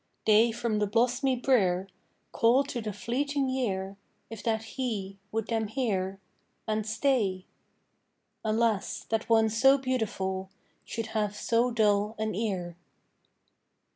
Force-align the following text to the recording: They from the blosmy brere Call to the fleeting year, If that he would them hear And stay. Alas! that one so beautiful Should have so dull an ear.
They 0.25 0.51
from 0.51 0.79
the 0.79 0.87
blosmy 0.87 1.35
brere 1.39 1.87
Call 2.31 2.63
to 2.63 2.81
the 2.81 2.91
fleeting 2.91 3.49
year, 3.49 3.97
If 4.31 4.41
that 4.41 4.63
he 4.63 5.19
would 5.31 5.45
them 5.49 5.67
hear 5.67 6.19
And 6.67 6.87
stay. 6.87 7.45
Alas! 8.43 9.03
that 9.09 9.29
one 9.29 9.47
so 9.47 9.77
beautiful 9.77 10.49
Should 10.85 11.09
have 11.13 11.35
so 11.35 11.69
dull 11.69 12.15
an 12.17 12.33
ear. 12.33 12.77